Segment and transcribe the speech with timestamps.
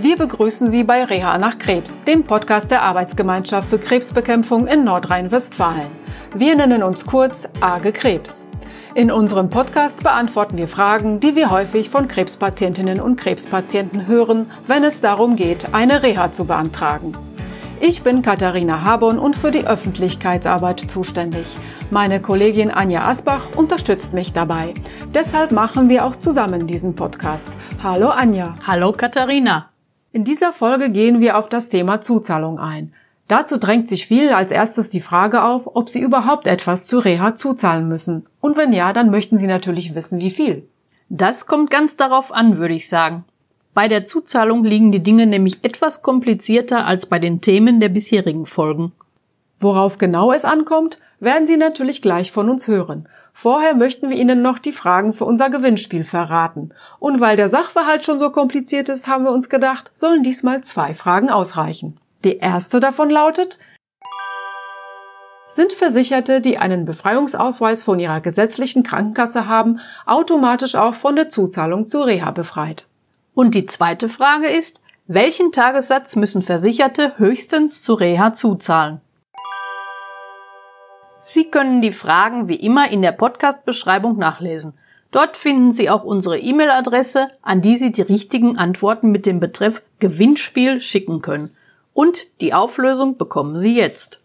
[0.00, 5.90] Wir begrüßen Sie bei Reha nach Krebs, dem Podcast der Arbeitsgemeinschaft für Krebsbekämpfung in Nordrhein-Westfalen.
[6.36, 8.46] Wir nennen uns kurz AGE Krebs.
[8.94, 14.84] In unserem Podcast beantworten wir Fragen, die wir häufig von Krebspatientinnen und Krebspatienten hören, wenn
[14.84, 17.12] es darum geht, eine Reha zu beantragen.
[17.80, 21.48] Ich bin Katharina Habon und für die Öffentlichkeitsarbeit zuständig.
[21.90, 24.74] Meine Kollegin Anja Asbach unterstützt mich dabei.
[25.12, 27.50] Deshalb machen wir auch zusammen diesen Podcast.
[27.82, 28.54] Hallo Anja.
[28.64, 29.70] Hallo Katharina.
[30.18, 32.92] In dieser Folge gehen wir auf das Thema Zuzahlung ein.
[33.28, 37.36] Dazu drängt sich vielen als erstes die Frage auf, ob sie überhaupt etwas zu Reha
[37.36, 38.26] zuzahlen müssen.
[38.40, 40.66] Und wenn ja, dann möchten sie natürlich wissen, wie viel.
[41.08, 43.26] Das kommt ganz darauf an, würde ich sagen.
[43.74, 48.44] Bei der Zuzahlung liegen die Dinge nämlich etwas komplizierter als bei den Themen der bisherigen
[48.44, 48.90] Folgen.
[49.60, 53.08] Worauf genau es ankommt, werden Sie natürlich gleich von uns hören.
[53.40, 56.74] Vorher möchten wir Ihnen noch die Fragen für unser Gewinnspiel verraten.
[56.98, 60.92] Und weil der Sachverhalt schon so kompliziert ist, haben wir uns gedacht, sollen diesmal zwei
[60.92, 62.00] Fragen ausreichen.
[62.24, 63.60] Die erste davon lautet,
[65.46, 71.86] sind Versicherte, die einen Befreiungsausweis von ihrer gesetzlichen Krankenkasse haben, automatisch auch von der Zuzahlung
[71.86, 72.88] zur Reha befreit?
[73.34, 79.00] Und die zweite Frage ist, welchen Tagessatz müssen Versicherte höchstens zur Reha zuzahlen?
[81.20, 84.74] Sie können die Fragen wie immer in der Podcast-Beschreibung nachlesen.
[85.10, 89.82] Dort finden Sie auch unsere E-Mail-Adresse, an die Sie die richtigen Antworten mit dem Betreff
[89.98, 91.56] Gewinnspiel schicken können.
[91.92, 94.20] Und die Auflösung bekommen Sie jetzt.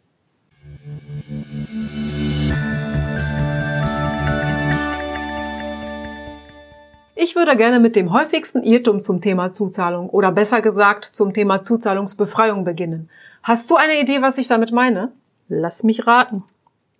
[7.15, 11.63] Ich würde gerne mit dem häufigsten Irrtum zum Thema Zuzahlung oder besser gesagt zum Thema
[11.63, 13.09] Zuzahlungsbefreiung beginnen.
[13.41, 15.11] Hast du eine Idee, was ich damit meine?
[15.47, 16.43] Lass mich raten.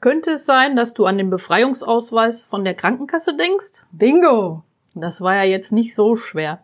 [0.04, 3.86] Könnte es sein, dass du an den Befreiungsausweis von der Krankenkasse denkst?
[3.94, 4.62] Bingo!
[4.96, 6.60] Das war ja jetzt nicht so schwer.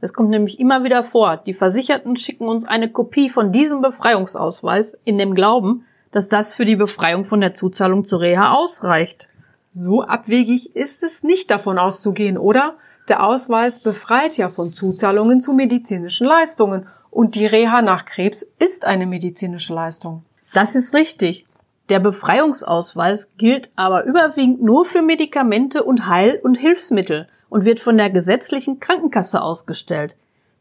[0.00, 4.96] Es kommt nämlich immer wieder vor, die Versicherten schicken uns eine Kopie von diesem Befreiungsausweis
[5.04, 9.26] in dem Glauben, dass das für die Befreiung von der Zuzahlung zur Reha ausreicht.
[9.72, 12.76] So abwegig ist es nicht davon auszugehen, oder?
[13.08, 18.84] Der Ausweis befreit ja von Zuzahlungen zu medizinischen Leistungen und die Reha nach Krebs ist
[18.84, 20.22] eine medizinische Leistung.
[20.52, 21.44] Das ist richtig.
[21.90, 27.98] Der Befreiungsausweis gilt aber überwiegend nur für Medikamente und Heil- und Hilfsmittel und wird von
[27.98, 30.16] der gesetzlichen Krankenkasse ausgestellt.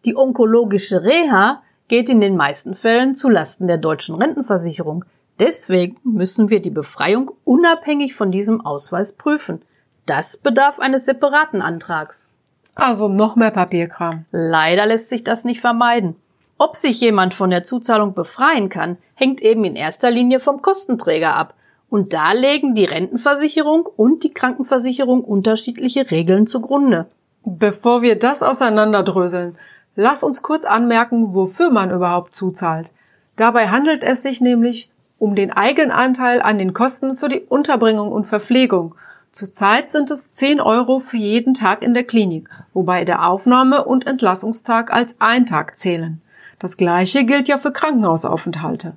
[0.06, 5.06] Die onkologische Reha geht in den meisten Fällen zu Lasten der deutschen Rentenversicherung.
[5.40, 9.62] Deswegen müssen wir die Befreiung unabhängig von diesem Ausweis prüfen.
[10.06, 12.28] Das bedarf eines separaten Antrags.
[12.76, 14.26] Also noch mehr Papierkram.
[14.32, 16.16] Leider lässt sich das nicht vermeiden.
[16.58, 21.36] Ob sich jemand von der Zuzahlung befreien kann, hängt eben in erster Linie vom Kostenträger
[21.36, 21.54] ab.
[21.90, 27.08] Und da legen die Rentenversicherung und die Krankenversicherung unterschiedliche Regeln zugrunde.
[27.46, 29.58] Bevor wir das auseinanderdröseln,
[29.96, 32.92] lass uns kurz anmerken, wofür man überhaupt zuzahlt.
[33.36, 34.90] Dabei handelt es sich nämlich
[35.20, 38.96] um den Eigenanteil an den Kosten für die Unterbringung und Verpflegung
[39.34, 44.06] Zurzeit sind es 10 Euro für jeden Tag in der Klinik, wobei der Aufnahme- und
[44.06, 46.22] Entlassungstag als ein Tag zählen.
[46.64, 48.94] Das gleiche gilt ja für Krankenhausaufenthalte.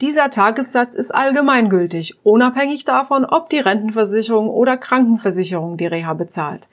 [0.00, 6.68] Dieser Tagessatz ist allgemeingültig, unabhängig davon, ob die Rentenversicherung oder Krankenversicherung die Reha bezahlt.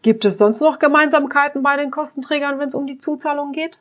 [0.00, 3.80] Gibt es sonst noch Gemeinsamkeiten bei den Kostenträgern, wenn es um die Zuzahlung geht?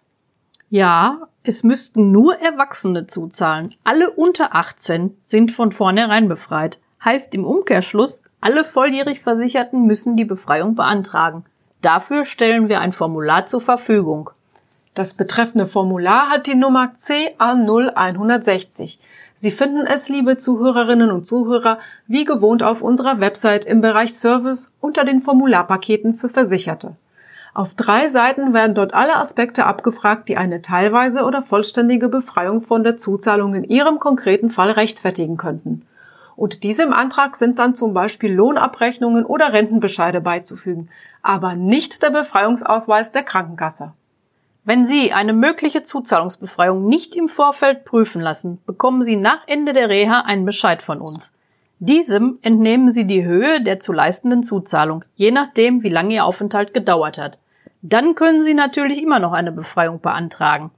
[0.69, 3.73] Ja, es müssten nur Erwachsene zuzahlen.
[3.85, 6.81] Alle unter 18 sind von vornherein befreit.
[7.05, 11.45] Heißt im Umkehrschluss, alle volljährig Versicherten müssen die Befreiung beantragen.
[11.81, 14.31] Dafür stellen wir ein Formular zur Verfügung.
[14.95, 18.97] Das betreffende Formular hat die Nummer CA0160.
[19.33, 24.71] Sie finden es, liebe Zuhörerinnen und Zuhörer, wie gewohnt auf unserer Website im Bereich Service
[24.79, 26.95] unter den Formularpaketen für Versicherte.
[27.53, 32.85] Auf drei Seiten werden dort alle Aspekte abgefragt, die eine teilweise oder vollständige Befreiung von
[32.85, 35.85] der Zuzahlung in Ihrem konkreten Fall rechtfertigen könnten.
[36.37, 40.87] Und diesem Antrag sind dann zum Beispiel Lohnabrechnungen oder Rentenbescheide beizufügen,
[41.21, 43.91] aber nicht der Befreiungsausweis der Krankenkasse.
[44.67, 49.89] Wenn Sie eine mögliche Zuzahlungsbefreiung nicht im Vorfeld prüfen lassen, bekommen Sie nach Ende der
[49.89, 51.33] Reha einen Bescheid von uns.
[51.77, 56.73] Diesem entnehmen Sie die Höhe der zu leistenden Zuzahlung, je nachdem, wie lange Ihr Aufenthalt
[56.73, 57.37] gedauert hat.
[57.83, 60.71] Dann können Sie natürlich immer noch eine Befreiung beantragen.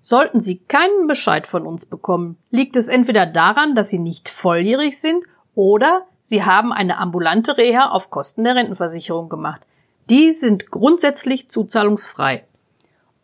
[0.00, 4.98] Sollten Sie keinen Bescheid von uns bekommen, liegt es entweder daran, dass Sie nicht volljährig
[4.98, 5.22] sind
[5.54, 9.60] oder Sie haben eine ambulante Reha auf Kosten der Rentenversicherung gemacht.
[10.08, 12.44] Die sind grundsätzlich zuzahlungsfrei.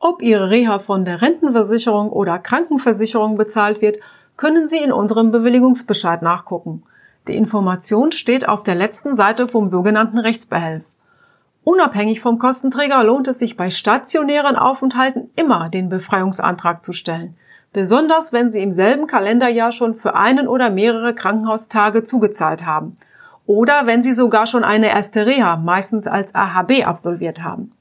[0.03, 3.99] Ob Ihre Reha von der Rentenversicherung oder Krankenversicherung bezahlt wird,
[4.39, 6.83] können Sie in unserem Bewilligungsbescheid nachgucken.
[7.29, 10.85] Die Information steht auf der letzten Seite vom sogenannten Rechtsbehelf.
[11.65, 17.37] Unabhängig vom Kostenträger lohnt es sich bei stationären Aufenthalten immer, den Befreiungsantrag zu stellen.
[17.75, 22.97] Besonders wenn Sie im selben Kalenderjahr schon für einen oder mehrere Krankenhaustage zugezahlt haben.
[23.45, 27.73] Oder wenn Sie sogar schon eine erste Reha, meistens als AHB, absolviert haben.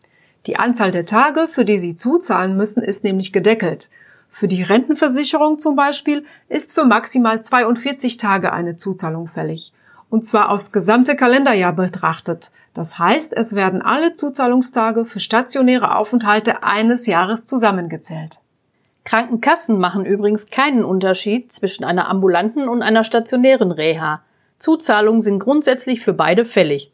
[0.50, 3.88] Die Anzahl der Tage, für die Sie zuzahlen müssen, ist nämlich gedeckelt.
[4.30, 9.74] Für die Rentenversicherung zum Beispiel ist für maximal 42 Tage eine Zuzahlung fällig.
[10.10, 12.50] Und zwar aufs gesamte Kalenderjahr betrachtet.
[12.74, 18.40] Das heißt, es werden alle Zuzahlungstage für stationäre Aufenthalte eines Jahres zusammengezählt.
[19.04, 24.24] Krankenkassen machen übrigens keinen Unterschied zwischen einer ambulanten und einer stationären Reha.
[24.58, 26.92] Zuzahlungen sind grundsätzlich für beide fällig.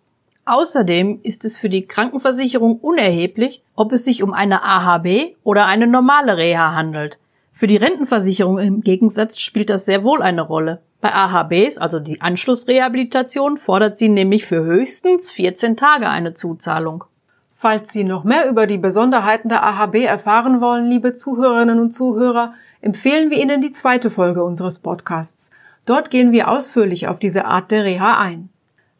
[0.48, 5.88] Außerdem ist es für die Krankenversicherung unerheblich, ob es sich um eine AHB oder eine
[5.88, 7.18] normale Reha handelt.
[7.52, 10.82] Für die Rentenversicherung im Gegensatz spielt das sehr wohl eine Rolle.
[11.02, 17.06] Bei AHBs, also die Anschlussrehabilitation, fordert sie nämlich für höchstens 14 Tage eine Zuzahlung.
[17.54, 22.54] Falls Sie noch mehr über die Besonderheiten der AHB erfahren wollen, liebe Zuhörerinnen und Zuhörer,
[22.82, 25.50] empfehlen wir Ihnen die zweite Folge unseres Podcasts.
[25.86, 28.50] Dort gehen wir ausführlich auf diese Art der Reha ein.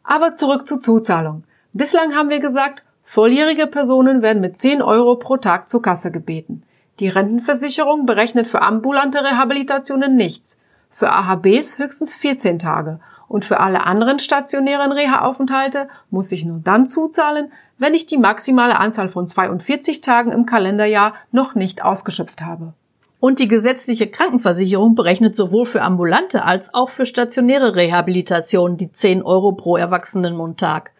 [0.06, 1.42] Aber zurück zur Zuzahlung.
[1.72, 6.62] Bislang haben wir gesagt, volljährige Personen werden mit 10 Euro pro Tag zur Kasse gebeten.
[7.00, 10.58] Die Rentenversicherung berechnet für ambulante Rehabilitationen nichts,
[10.92, 16.86] für AHBs höchstens 14 Tage und für alle anderen stationären Reha-Aufenthalte muss ich nur dann
[16.86, 22.74] zuzahlen, wenn ich die maximale Anzahl von 42 Tagen im Kalenderjahr noch nicht ausgeschöpft habe.
[23.18, 29.22] Und die gesetzliche Krankenversicherung berechnet sowohl für ambulante als auch für stationäre Rehabilitation die 10
[29.22, 30.92] Euro pro Erwachsenenmundtag.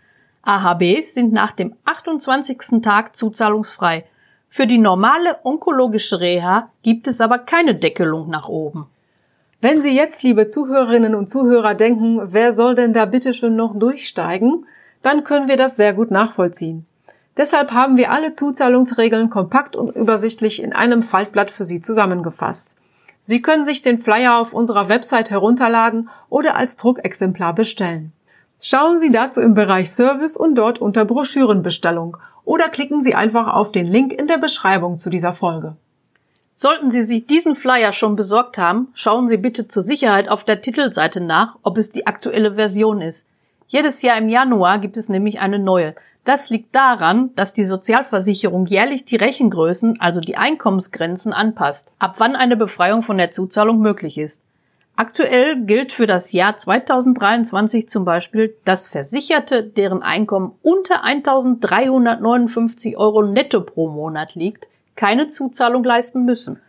[0.43, 2.81] AHBs sind nach dem 28.
[2.81, 4.05] Tag zuzahlungsfrei.
[4.49, 8.87] Für die normale onkologische Reha gibt es aber keine Deckelung nach oben.
[9.61, 13.77] Wenn Sie jetzt, liebe Zuhörerinnen und Zuhörer, denken, wer soll denn da bitte schon noch
[13.77, 14.67] durchsteigen,
[15.03, 16.87] dann können wir das sehr gut nachvollziehen.
[17.37, 22.77] Deshalb haben wir alle Zuzahlungsregeln kompakt und übersichtlich in einem Faltblatt für Sie zusammengefasst.
[23.21, 28.12] Sie können sich den Flyer auf unserer Website herunterladen oder als Druckexemplar bestellen.
[28.61, 33.73] Schauen Sie dazu im Bereich Service und dort unter Broschürenbestellung oder klicken Sie einfach auf
[33.73, 35.77] den Link in der Beschreibung zu dieser Folge.
[36.55, 40.62] Sollten Sie sich diesen Flyer schon besorgt haben, schauen Sie bitte zur Sicherheit auf der
[40.62, 43.27] Titelseite nach, ob es die aktuelle Version ist.
[43.67, 45.94] Jedes Jahr im Januar gibt es nämlich eine neue.
[46.26, 52.34] Das liegt daran, dass die Sozialversicherung jährlich die Rechengrößen, also die Einkommensgrenzen anpasst, ab wann
[52.34, 54.43] eine Befreiung von der Zuzahlung möglich ist.
[54.96, 63.23] Aktuell gilt für das Jahr 2023 zum Beispiel, dass Versicherte, deren Einkommen unter 1359 Euro
[63.23, 66.61] netto pro Monat liegt, keine Zuzahlung leisten müssen.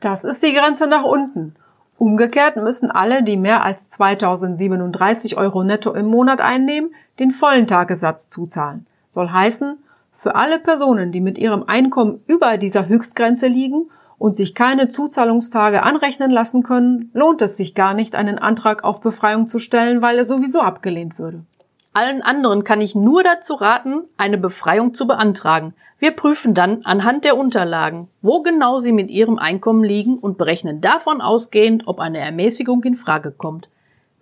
[0.00, 1.56] Das ist die Grenze nach unten.
[1.98, 8.30] Umgekehrt müssen alle, die mehr als 2037 Euro netto im Monat einnehmen, den vollen Tagessatz
[8.30, 8.86] zuzahlen.
[9.14, 9.78] Soll heißen,
[10.12, 15.82] für alle Personen, die mit ihrem Einkommen über dieser Höchstgrenze liegen und sich keine Zuzahlungstage
[15.82, 20.18] anrechnen lassen können, lohnt es sich gar nicht, einen Antrag auf Befreiung zu stellen, weil
[20.18, 21.44] er sowieso abgelehnt würde.
[21.92, 25.74] Allen anderen kann ich nur dazu raten, eine Befreiung zu beantragen.
[26.00, 30.80] Wir prüfen dann anhand der Unterlagen, wo genau sie mit ihrem Einkommen liegen und berechnen
[30.80, 33.68] davon ausgehend, ob eine Ermäßigung in Frage kommt.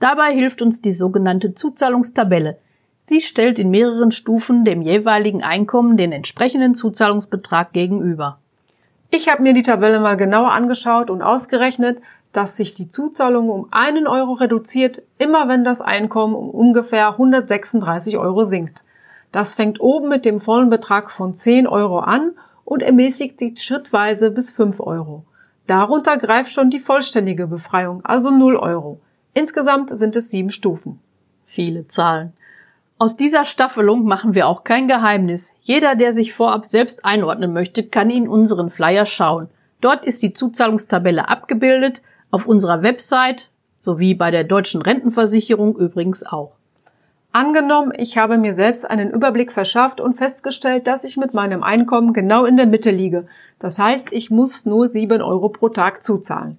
[0.01, 2.59] Dabei hilft uns die sogenannte Zuzahlungstabelle.
[3.05, 8.39] Sie stellt in mehreren Stufen dem jeweiligen Einkommen den entsprechenden Zuzahlungsbetrag gegenüber.
[9.11, 12.01] Ich habe mir die Tabelle mal genauer angeschaut und ausgerechnet,
[12.33, 18.17] dass sich die Zuzahlung um einen Euro reduziert, immer wenn das Einkommen um ungefähr 136
[18.17, 18.85] Euro sinkt.
[19.33, 22.33] Das fängt oben mit dem vollen Betrag von 10 Euro an
[22.65, 25.25] und ermäßigt sich schrittweise bis 5 Euro.
[25.67, 29.01] Darunter greift schon die vollständige Befreiung, also 0 Euro.
[29.35, 31.01] Insgesamt sind es sieben Stufen.
[31.45, 32.33] Viele Zahlen.
[33.03, 35.57] Aus dieser Staffelung machen wir auch kein Geheimnis.
[35.61, 39.49] Jeder, der sich vorab selbst einordnen möchte, kann in unseren Flyer schauen.
[39.81, 46.53] Dort ist die Zuzahlungstabelle abgebildet auf unserer Website sowie bei der deutschen Rentenversicherung übrigens auch.
[47.33, 52.13] Angenommen, ich habe mir selbst einen Überblick verschafft und festgestellt, dass ich mit meinem Einkommen
[52.13, 53.27] genau in der Mitte liege.
[53.59, 56.57] Das heißt, ich muss nur sieben Euro pro Tag zuzahlen.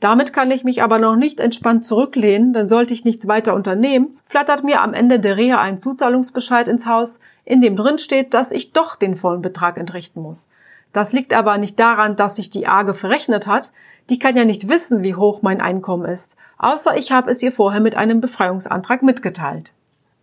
[0.00, 4.18] Damit kann ich mich aber noch nicht entspannt zurücklehnen, denn sollte ich nichts weiter unternehmen,
[4.26, 8.52] flattert mir am Ende der Reha ein Zuzahlungsbescheid ins Haus, in dem drin steht, dass
[8.52, 10.48] ich doch den vollen Betrag entrichten muss.
[10.92, 13.72] Das liegt aber nicht daran, dass sich die AGE verrechnet hat,
[14.10, 17.52] die kann ja nicht wissen, wie hoch mein Einkommen ist, außer ich habe es ihr
[17.52, 19.72] vorher mit einem Befreiungsantrag mitgeteilt.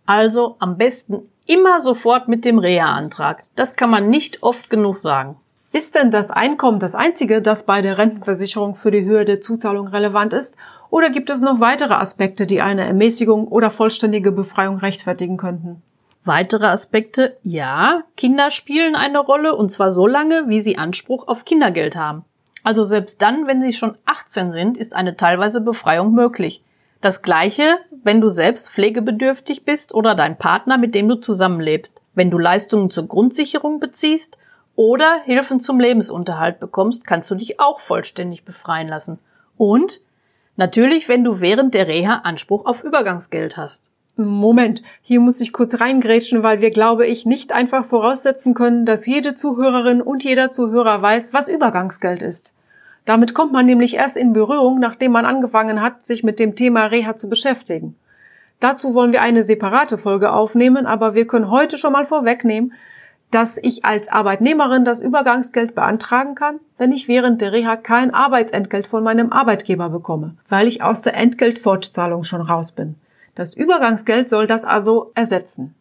[0.06, 3.44] Also am besten immer sofort mit dem Reha-Antrag.
[3.56, 5.36] Das kann man nicht oft genug sagen.
[5.74, 9.88] Ist denn das Einkommen das einzige, das bei der Rentenversicherung für die Höhe der Zuzahlung
[9.88, 10.54] relevant ist?
[10.88, 15.82] Oder gibt es noch weitere Aspekte, die eine Ermäßigung oder vollständige Befreiung rechtfertigen könnten?
[16.22, 21.44] Weitere Aspekte, ja, Kinder spielen eine Rolle und zwar so lange, wie sie Anspruch auf
[21.44, 22.24] Kindergeld haben.
[22.62, 26.62] Also selbst dann, wenn sie schon 18 sind, ist eine teilweise Befreiung möglich.
[27.00, 32.30] Das gleiche, wenn du selbst pflegebedürftig bist oder dein Partner, mit dem du zusammenlebst, wenn
[32.30, 34.38] du Leistungen zur Grundsicherung beziehst
[34.76, 39.18] oder Hilfen zum Lebensunterhalt bekommst, kannst du dich auch vollständig befreien lassen.
[39.56, 40.00] Und
[40.56, 43.90] natürlich, wenn du während der Reha Anspruch auf Übergangsgeld hast.
[44.16, 49.06] Moment, hier muss ich kurz reingrätschen, weil wir, glaube ich, nicht einfach voraussetzen können, dass
[49.06, 52.52] jede Zuhörerin und jeder Zuhörer weiß, was Übergangsgeld ist.
[53.04, 56.86] Damit kommt man nämlich erst in Berührung, nachdem man angefangen hat, sich mit dem Thema
[56.86, 57.96] Reha zu beschäftigen.
[58.60, 62.72] Dazu wollen wir eine separate Folge aufnehmen, aber wir können heute schon mal vorwegnehmen,
[63.34, 68.86] dass ich als Arbeitnehmerin das Übergangsgeld beantragen kann, wenn ich während der Reha kein Arbeitsentgelt
[68.86, 72.94] von meinem Arbeitgeber bekomme, weil ich aus der Entgeltfortzahlung schon raus bin.
[73.34, 75.74] Das Übergangsgeld soll das also ersetzen.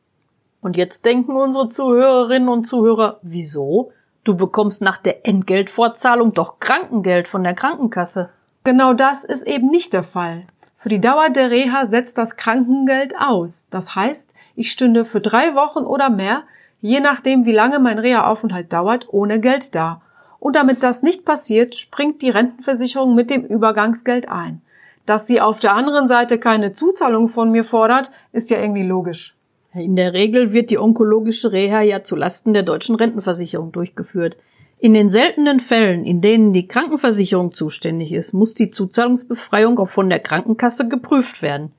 [0.61, 3.91] Und jetzt denken unsere Zuhörerinnen und Zuhörer, wieso?
[4.23, 8.29] Du bekommst nach der Entgeltfortzahlung doch Krankengeld von der Krankenkasse.
[8.63, 10.47] Genau das ist eben nicht der Fall.
[10.77, 13.67] Für die Dauer der Reha setzt das Krankengeld aus.
[13.69, 16.43] Das heißt, ich stünde für drei Wochen oder mehr,
[16.83, 20.01] je nachdem wie lange mein Reha-Aufenthalt dauert, ohne Geld da.
[20.37, 24.61] Und damit das nicht passiert, springt die Rentenversicherung mit dem Übergangsgeld ein.
[25.05, 29.37] Dass sie auf der anderen Seite keine Zuzahlung von mir fordert, ist ja irgendwie logisch.
[29.73, 34.35] In der Regel wird die onkologische Reha ja zu Lasten der deutschen Rentenversicherung durchgeführt.
[34.77, 40.09] In den seltenen Fällen, in denen die Krankenversicherung zuständig ist, muss die Zuzahlungsbefreiung auch von
[40.09, 41.71] der Krankenkasse geprüft werden.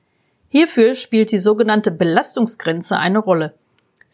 [0.49, 3.53] Hierfür spielt die sogenannte Belastungsgrenze eine Rolle.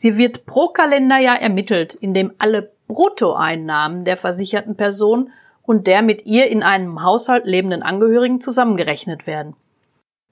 [0.02, 5.30] Sie wird pro Kalenderjahr ermittelt, indem alle Bruttoeinnahmen der versicherten Person
[5.62, 9.56] und der mit ihr in einem Haushalt lebenden Angehörigen zusammengerechnet werden.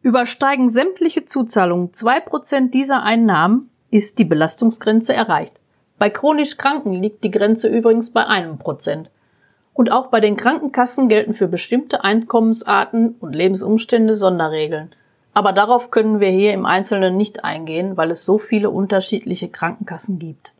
[0.01, 5.59] Übersteigen sämtliche Zuzahlungen zwei Prozent dieser Einnahmen, ist die Belastungsgrenze erreicht.
[5.99, 9.11] Bei chronisch Kranken liegt die Grenze übrigens bei einem Prozent.
[9.73, 14.95] Und auch bei den Krankenkassen gelten für bestimmte Einkommensarten und Lebensumstände Sonderregeln.
[15.39, 20.19] Aber darauf können wir hier im Einzelnen nicht eingehen, weil es so viele unterschiedliche Krankenkassen
[20.19, 20.51] gibt.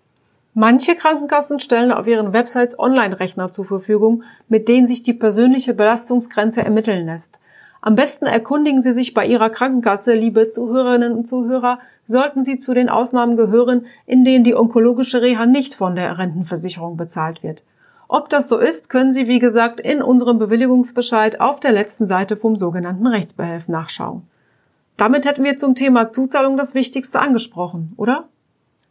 [0.53, 6.63] Manche Krankenkassen stellen auf ihren Websites Online-Rechner zur Verfügung, mit denen sich die persönliche Belastungsgrenze
[6.63, 7.41] ermitteln lässt.
[7.81, 12.74] Am besten erkundigen Sie sich bei Ihrer Krankenkasse, liebe Zuhörerinnen und Zuhörer, sollten Sie zu
[12.74, 17.63] den Ausnahmen gehören, in denen die onkologische Reha nicht von der Rentenversicherung bezahlt wird.
[18.07, 22.38] Ob das so ist, können Sie, wie gesagt, in unserem Bewilligungsbescheid auf der letzten Seite
[22.38, 24.21] vom sogenannten Rechtsbehelf nachschauen.
[25.00, 28.27] Damit hätten wir zum Thema Zuzahlung das Wichtigste angesprochen, oder?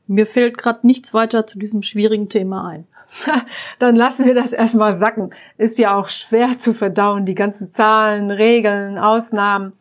[0.06, 2.86] Mir fällt gerade nichts weiter zu diesem schwierigen Thema ein.
[3.78, 5.34] Dann lassen wir das erstmal sacken.
[5.58, 9.74] Ist ja auch schwer zu verdauen, die ganzen Zahlen, Regeln, Ausnahmen.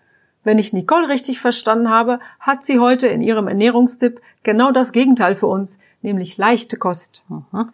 [0.43, 5.33] Wenn ich Nicole richtig verstanden habe, hat sie heute in ihrem Ernährungstipp genau das Gegenteil
[5.35, 7.23] für uns, nämlich leichte Kost.
[7.29, 7.71] Mhm.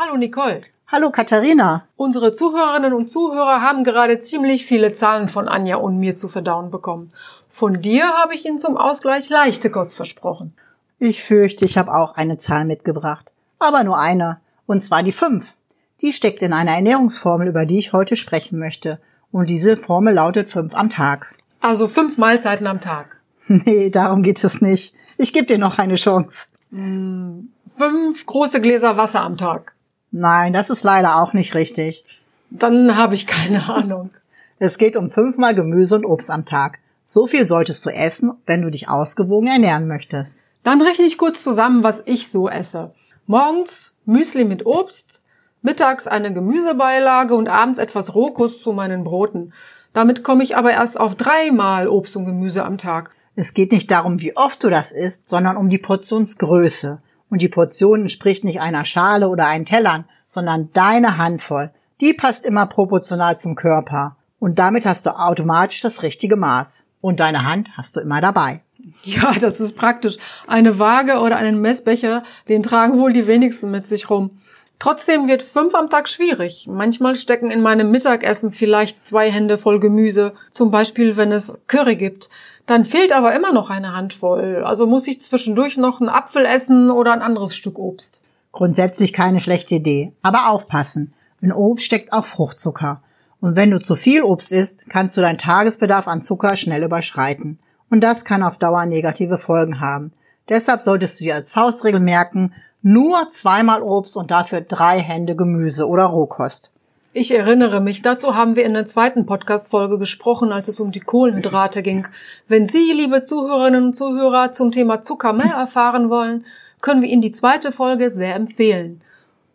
[0.00, 0.62] Hallo Nicole.
[0.92, 1.86] Hallo Katharina.
[1.94, 6.72] Unsere Zuhörerinnen und Zuhörer haben gerade ziemlich viele Zahlen von Anja und mir zu verdauen
[6.72, 7.12] bekommen.
[7.48, 10.52] Von dir habe ich Ihnen zum Ausgleich leichte Kost versprochen.
[10.98, 13.30] Ich fürchte, ich habe auch eine Zahl mitgebracht.
[13.60, 14.40] Aber nur eine.
[14.66, 15.54] Und zwar die fünf.
[16.00, 18.98] Die steckt in einer Ernährungsformel, über die ich heute sprechen möchte.
[19.30, 21.36] Und diese Formel lautet fünf am Tag.
[21.60, 23.20] Also fünf Mahlzeiten am Tag.
[23.46, 24.92] Nee, darum geht es nicht.
[25.18, 26.48] Ich gebe dir noch eine Chance.
[26.72, 29.74] Hm, fünf große Gläser Wasser am Tag.
[30.12, 32.04] Nein, das ist leider auch nicht richtig.
[32.50, 34.10] Dann habe ich keine Ahnung.
[34.58, 36.78] Es geht um fünfmal Gemüse und Obst am Tag.
[37.04, 40.44] So viel solltest du essen, wenn du dich ausgewogen ernähren möchtest.
[40.62, 42.92] Dann rechne ich kurz zusammen, was ich so esse.
[43.26, 45.22] Morgens Müsli mit Obst,
[45.62, 49.52] mittags eine Gemüsebeilage und abends etwas Rohkost zu meinen Broten.
[49.92, 53.10] Damit komme ich aber erst auf dreimal Obst und Gemüse am Tag.
[53.36, 57.00] Es geht nicht darum, wie oft du das isst, sondern um die Portionsgröße.
[57.30, 61.70] Und die Portion entspricht nicht einer Schale oder einen Tellern, sondern deine Handvoll.
[62.00, 64.16] Die passt immer proportional zum Körper.
[64.38, 66.84] Und damit hast du automatisch das richtige Maß.
[67.00, 68.62] Und deine Hand hast du immer dabei.
[69.04, 70.18] Ja, das ist praktisch.
[70.46, 74.38] Eine Waage oder einen Messbecher, den tragen wohl die wenigsten mit sich rum.
[74.78, 76.66] Trotzdem wird fünf am Tag schwierig.
[76.66, 81.96] Manchmal stecken in meinem Mittagessen vielleicht zwei Hände voll Gemüse, zum Beispiel wenn es Curry
[81.96, 82.30] gibt.
[82.66, 84.62] Dann fehlt aber immer noch eine Handvoll.
[84.64, 88.20] Also muss ich zwischendurch noch einen Apfel essen oder ein anderes Stück Obst.
[88.52, 90.12] Grundsätzlich keine schlechte Idee.
[90.22, 91.12] Aber aufpassen.
[91.40, 93.02] In Obst steckt auch Fruchtzucker.
[93.40, 97.58] Und wenn du zu viel Obst isst, kannst du deinen Tagesbedarf an Zucker schnell überschreiten.
[97.88, 100.12] Und das kann auf Dauer negative Folgen haben.
[100.48, 102.52] Deshalb solltest du dir als Faustregel merken,
[102.82, 106.72] nur zweimal Obst und dafür drei Hände Gemüse oder Rohkost.
[107.12, 111.00] Ich erinnere mich, dazu haben wir in der zweiten Podcast-Folge gesprochen, als es um die
[111.00, 112.06] Kohlenhydrate ging.
[112.46, 116.46] Wenn Sie, liebe Zuhörerinnen und Zuhörer, zum Thema Zucker mehr erfahren wollen,
[116.80, 119.00] können wir Ihnen die zweite Folge sehr empfehlen.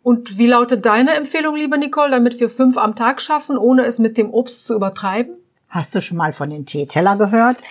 [0.02, 3.98] Und wie lautet deine Empfehlung, liebe Nicole, damit wir fünf am Tag schaffen, ohne es
[3.98, 5.34] mit dem Obst zu übertreiben?
[5.70, 7.62] Hast du schon mal von den Teeteller gehört?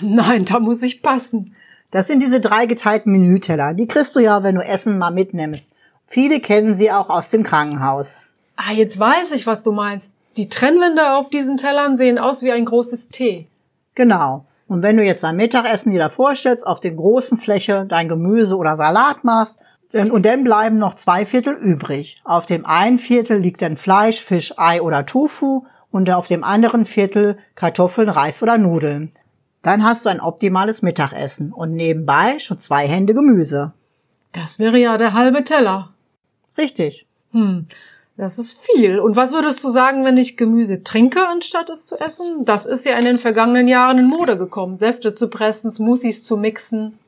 [0.00, 1.54] Nein, da muss ich passen.
[1.90, 3.74] Das sind diese drei geteilten Menüteller.
[3.74, 5.72] Die kriegst du ja, wenn du Essen mal mitnimmst.
[6.06, 8.16] Viele kennen sie auch aus dem Krankenhaus.
[8.56, 10.12] Ah, jetzt weiß ich, was du meinst.
[10.36, 13.46] Die Trennwände auf diesen Tellern sehen aus wie ein großes T.
[13.94, 14.46] Genau.
[14.66, 18.56] Und wenn du jetzt dein Mittagessen dir da vorstellst, auf der großen Fläche dein Gemüse
[18.56, 19.58] oder Salat machst,
[19.92, 22.20] und dann bleiben noch zwei Viertel übrig.
[22.24, 26.84] Auf dem einen Viertel liegt dann Fleisch, Fisch, Ei oder Tofu und auf dem anderen
[26.86, 29.10] Viertel Kartoffeln, Reis oder Nudeln.
[29.62, 33.72] Dann hast du ein optimales Mittagessen und nebenbei schon zwei Hände Gemüse.
[34.32, 35.94] Das wäre ja der halbe Teller.
[36.58, 37.06] Richtig.
[37.32, 37.68] Hm.
[38.16, 38.98] Das ist viel.
[38.98, 42.44] Und was würdest du sagen, wenn ich Gemüse trinke, anstatt es zu essen?
[42.46, 44.76] Das ist ja in den vergangenen Jahren in Mode gekommen.
[44.76, 46.98] Säfte zu pressen, Smoothies zu mixen.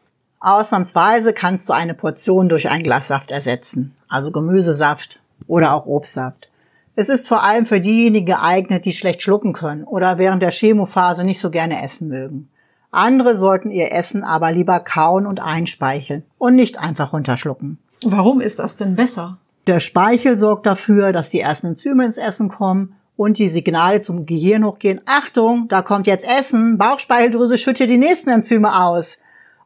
[0.40, 3.94] Ausnahmsweise kannst du eine Portion durch ein Glas Saft ersetzen.
[4.08, 6.48] Also Gemüsesaft oder auch Obstsaft.
[6.94, 11.24] Es ist vor allem für diejenigen geeignet, die schlecht schlucken können oder während der Chemophase
[11.24, 12.48] nicht so gerne essen mögen.
[12.90, 17.78] Andere sollten ihr Essen aber lieber kauen und einspeicheln und nicht einfach runterschlucken.
[18.04, 19.38] Warum ist das denn besser?
[19.68, 24.24] Der Speichel sorgt dafür, dass die ersten Enzyme ins Essen kommen und die Signale zum
[24.24, 25.02] Gehirn hochgehen.
[25.04, 26.78] Achtung, da kommt jetzt Essen.
[26.78, 29.18] Bauchspeicheldrüse schüttet die nächsten Enzyme aus.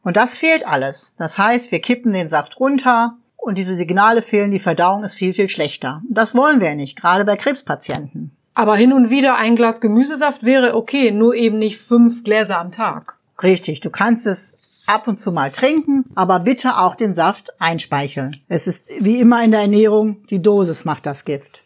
[0.03, 1.13] Und das fehlt alles.
[1.17, 5.33] Das heißt, wir kippen den Saft runter und diese Signale fehlen, die Verdauung ist viel,
[5.33, 6.01] viel schlechter.
[6.09, 8.35] Das wollen wir nicht, gerade bei Krebspatienten.
[8.55, 12.73] Aber hin und wieder ein Glas Gemüsesaft wäre okay, nur eben nicht fünf Gläser am
[12.73, 13.15] Tag.
[13.41, 14.53] Richtig, du kannst es
[14.85, 18.37] ab und zu mal trinken, aber bitte auch den Saft einspeicheln.
[18.47, 21.63] Es ist wie immer in der Ernährung, die Dosis macht das Gift.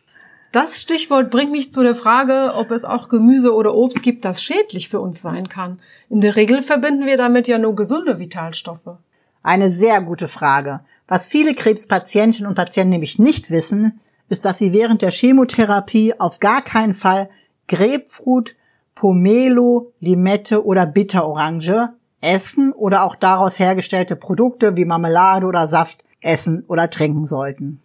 [0.51, 4.41] Das Stichwort bringt mich zu der Frage, ob es auch Gemüse oder Obst gibt, das
[4.41, 5.79] schädlich für uns sein kann.
[6.09, 8.97] In der Regel verbinden wir damit ja nur gesunde Vitalstoffe.
[9.43, 10.81] Eine sehr gute Frage.
[11.07, 13.99] Was viele Krebspatientinnen und Patienten nämlich nicht wissen,
[14.29, 17.29] ist, dass sie während der Chemotherapie auf gar keinen Fall
[17.67, 18.55] Grapefruit,
[18.95, 26.63] Pomelo, Limette oder Bitterorange essen oder auch daraus hergestellte Produkte wie Marmelade oder Saft essen
[26.67, 27.81] oder trinken sollten.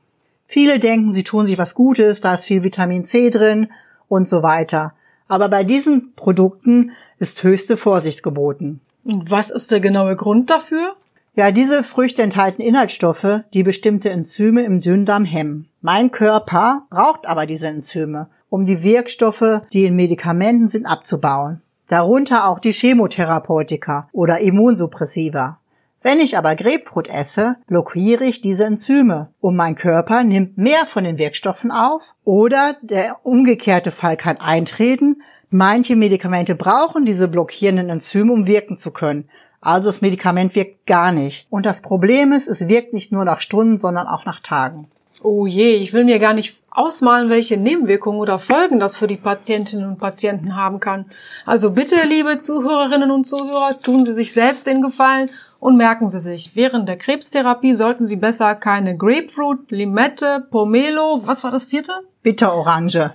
[0.47, 3.69] Viele denken, sie tun sich was Gutes, da ist viel Vitamin C drin
[4.09, 4.95] und so weiter.
[5.29, 8.81] Aber bei diesen Produkten ist höchste Vorsicht geboten.
[9.05, 10.95] Und was ist der genaue Grund dafür?
[11.35, 15.69] Ja, diese Früchte enthalten Inhaltsstoffe, die bestimmte Enzyme im Dünndarm hemmen.
[15.81, 22.49] Mein Körper braucht aber diese Enzyme, um die Wirkstoffe, die in Medikamenten sind, abzubauen darunter
[22.49, 25.59] auch die Chemotherapeutika oder Immunsuppressiva.
[26.01, 31.05] Wenn ich aber Grapefruit esse, blockiere ich diese Enzyme und mein Körper nimmt mehr von
[31.05, 35.23] den Wirkstoffen auf oder der umgekehrte Fall kann eintreten.
[35.51, 39.29] Manche Medikamente brauchen diese blockierenden Enzyme, um wirken zu können.
[39.61, 41.47] Also das Medikament wirkt gar nicht.
[41.51, 44.89] Und das Problem ist, es wirkt nicht nur nach Stunden, sondern auch nach Tagen.
[45.23, 49.17] Oh je, ich will mir gar nicht ausmalen, welche Nebenwirkungen oder Folgen das für die
[49.17, 51.07] Patientinnen und Patienten haben kann.
[51.45, 55.31] Also bitte, liebe Zuhörerinnen und Zuhörer, tun Sie sich selbst den Gefallen
[55.61, 61.45] und merken Sie sich, während der Krebstherapie sollten Sie besser keine Grapefruit, Limette, Pomelo, was
[61.45, 61.93] war das vierte?
[62.23, 63.13] Bitterorange.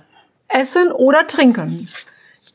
[0.48, 1.88] Essen oder trinken.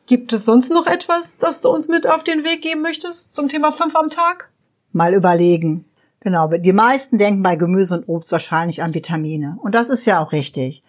[0.05, 3.49] Gibt es sonst noch etwas, das du uns mit auf den Weg geben möchtest zum
[3.49, 4.49] Thema fünf am Tag?
[4.91, 5.85] Mal überlegen.
[6.21, 9.57] Genau, die meisten denken bei Gemüse und Obst wahrscheinlich an Vitamine.
[9.61, 10.81] Und das ist ja auch richtig.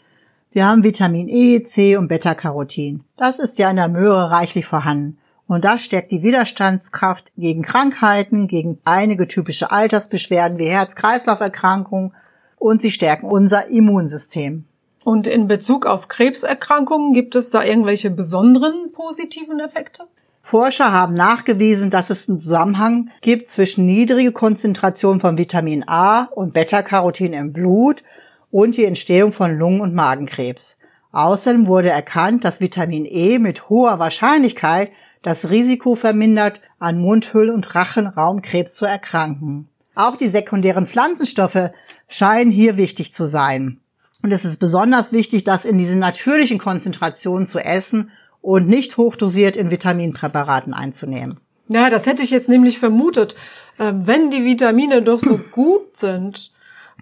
[0.55, 3.03] Wir haben Vitamin E, C und Beta-Carotin.
[3.17, 5.19] Das ist ja in der Möhre reichlich vorhanden.
[5.49, 12.13] Und das stärkt die Widerstandskraft gegen Krankheiten, gegen einige typische Altersbeschwerden wie Herz-Kreislauf-Erkrankungen
[12.57, 14.65] und sie stärken unser Immunsystem.
[15.03, 20.05] Und in Bezug auf Krebserkrankungen gibt es da irgendwelche besonderen positiven Effekte?
[20.41, 26.55] Forscher haben nachgewiesen, dass es einen Zusammenhang gibt zwischen niedrige Konzentration von Vitamin A und
[26.55, 28.05] Beta-Carotin im Blut
[28.55, 30.77] und die Entstehung von Lungen- und Magenkrebs.
[31.11, 34.91] Außerdem wurde erkannt, dass Vitamin E mit hoher Wahrscheinlichkeit
[35.23, 39.69] das Risiko vermindert, an Mundhöhl- und Rachenraumkrebs zu erkranken.
[39.97, 41.73] Auch die sekundären Pflanzenstoffe
[42.07, 43.81] scheinen hier wichtig zu sein.
[44.23, 49.57] Und es ist besonders wichtig, das in diesen natürlichen Konzentrationen zu essen und nicht hochdosiert
[49.57, 51.41] in Vitaminpräparaten einzunehmen.
[51.67, 53.35] Ja, das hätte ich jetzt nämlich vermutet.
[53.81, 56.54] Ähm, wenn die Vitamine doch so gut sind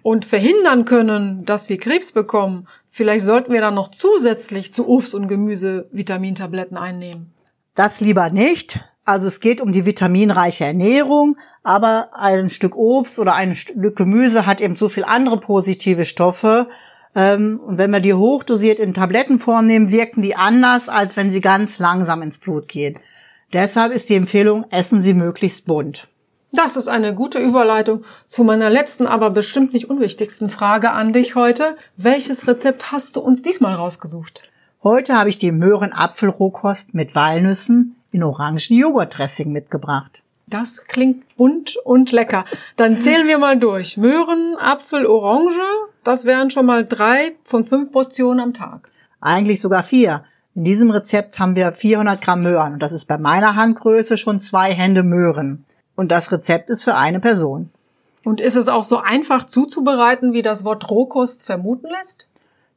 [0.03, 5.15] und verhindern können, dass wir Krebs bekommen, vielleicht sollten wir dann noch zusätzlich zu Obst
[5.15, 7.33] und Gemüse Vitamintabletten einnehmen.
[7.73, 8.79] Das lieber nicht.
[9.05, 14.45] Also es geht um die vitaminreiche Ernährung, aber ein Stück Obst oder ein Stück Gemüse
[14.45, 16.67] hat eben so viel andere positive Stoffe,
[17.15, 21.41] Ähm, und wenn wir die hochdosiert in Tablettenform nehmen, wirken die anders, als wenn sie
[21.41, 22.97] ganz langsam ins Blut gehen.
[23.53, 26.07] Deshalb ist die Empfehlung, essen Sie möglichst bunt.
[26.55, 31.33] Das ist eine gute Überleitung zu meiner letzten, aber bestimmt nicht unwichtigsten Frage an dich
[31.33, 31.77] heute.
[31.97, 34.43] Welches Rezept hast du uns diesmal rausgesucht?
[34.83, 40.21] Heute habe ich die Möhren-Apfel-Rohkost mit Walnüssen in orangen Joghurtdressing mitgebracht.
[40.45, 42.45] Das klingt bunt und lecker.
[42.75, 43.97] Dann zählen wir mal durch.
[43.97, 45.63] Möhren, Apfel, Orange,
[46.03, 48.91] das wären schon mal drei von fünf Portionen am Tag.
[49.21, 50.23] Eigentlich sogar vier.
[50.53, 54.39] In diesem Rezept haben wir 400 Gramm Möhren und das ist bei meiner Handgröße schon
[54.39, 55.65] zwei Hände Möhren.
[55.95, 57.69] Und das Rezept ist für eine Person.
[58.23, 62.27] Und ist es auch so einfach zuzubereiten, wie das Wort Rohkost vermuten lässt?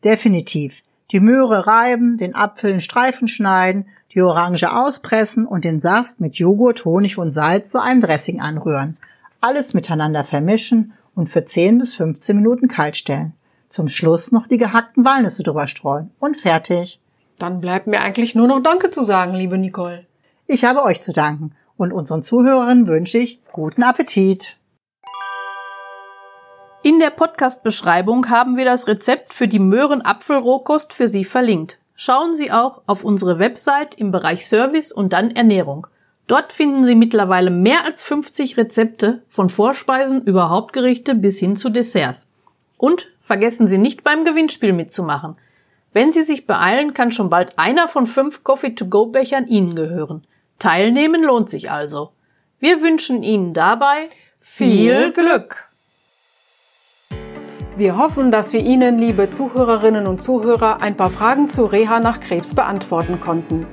[0.04, 0.82] Definitiv.
[1.12, 6.36] Die Möhre reiben, den Apfel in Streifen schneiden, die Orange auspressen und den Saft mit
[6.36, 8.98] Joghurt, Honig und Salz zu einem Dressing anrühren.
[9.40, 13.34] Alles miteinander vermischen und für 10 bis 15 Minuten kalt stellen.
[13.68, 17.00] Zum Schluss noch die gehackten Walnüsse drüber streuen und fertig.
[17.38, 20.06] Dann bleibt mir eigentlich nur noch Danke zu sagen, liebe Nicole.
[20.46, 24.56] Ich habe euch zu danken und unseren Zuhörern wünsche ich guten Appetit.
[26.82, 31.78] In der Podcast-Beschreibung haben wir das Rezept für die Möhren-Apfel-Rohkost für Sie verlinkt.
[31.94, 35.88] Schauen Sie auch auf unsere Website im Bereich Service und dann Ernährung.
[36.26, 41.70] Dort finden Sie mittlerweile mehr als 50 Rezepte von Vorspeisen über Hauptgerichte bis hin zu
[41.70, 42.28] Desserts.
[42.76, 45.36] Und vergessen Sie nicht beim Gewinnspiel mitzumachen.
[45.92, 50.26] Wenn Sie sich beeilen, kann schon bald einer von fünf Coffee-to-go-Bechern Ihnen gehören.
[50.58, 52.12] Teilnehmen lohnt sich also.
[52.58, 54.08] Wir wünschen Ihnen dabei
[54.40, 55.66] viel Glück!
[57.76, 62.20] Wir hoffen, dass wir Ihnen, liebe Zuhörerinnen und Zuhörer, ein paar Fragen zu Reha nach
[62.20, 63.66] Krebs beantworten konnten.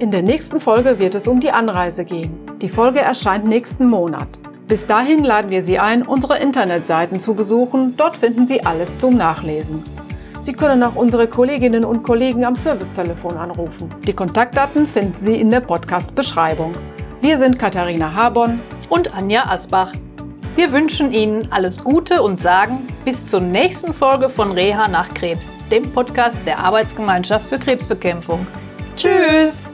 [0.00, 2.36] In der nächsten Folge wird es um die Anreise gehen.
[2.60, 4.26] Die Folge erscheint nächsten Monat.
[4.66, 7.96] Bis dahin laden wir Sie ein, unsere Internetseiten zu besuchen.
[7.96, 9.84] Dort finden Sie alles zum Nachlesen.
[10.44, 13.88] Sie können auch unsere Kolleginnen und Kollegen am Servicetelefon anrufen.
[14.06, 16.72] Die Kontaktdaten finden Sie in der Podcast-Beschreibung.
[17.22, 19.92] Wir sind Katharina Habon und Anja Asbach.
[20.54, 25.56] Wir wünschen Ihnen alles Gute und sagen bis zur nächsten Folge von Reha nach Krebs,
[25.70, 28.46] dem Podcast der Arbeitsgemeinschaft für Krebsbekämpfung.
[28.98, 29.73] Tschüss!